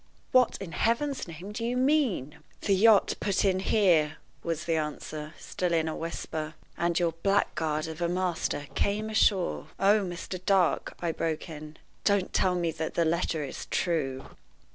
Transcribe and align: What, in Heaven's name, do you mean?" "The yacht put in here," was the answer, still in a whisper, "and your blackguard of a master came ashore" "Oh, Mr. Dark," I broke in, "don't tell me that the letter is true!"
What, 0.31 0.57
in 0.59 0.71
Heaven's 0.71 1.27
name, 1.27 1.51
do 1.51 1.63
you 1.63 1.77
mean?" 1.77 2.39
"The 2.61 2.73
yacht 2.73 3.13
put 3.19 3.45
in 3.45 3.59
here," 3.59 4.17
was 4.41 4.63
the 4.65 4.75
answer, 4.75 5.35
still 5.37 5.73
in 5.73 5.87
a 5.87 5.95
whisper, 5.95 6.55
"and 6.75 6.97
your 6.97 7.11
blackguard 7.21 7.85
of 7.87 8.01
a 8.01 8.09
master 8.09 8.65
came 8.73 9.11
ashore" 9.11 9.67
"Oh, 9.89 9.99
Mr. 10.03 10.43
Dark," 10.43 10.95
I 11.01 11.11
broke 11.11 11.49
in, 11.49 11.77
"don't 12.03 12.33
tell 12.33 12.55
me 12.55 12.71
that 12.71 12.95
the 12.95 13.05
letter 13.05 13.43
is 13.43 13.67
true!" 13.67 14.25